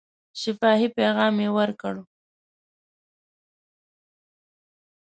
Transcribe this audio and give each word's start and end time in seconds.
شفاهي 0.41 0.87
پیغام 0.97 1.35
یې 1.43 1.49
ورکړ. 1.57 1.95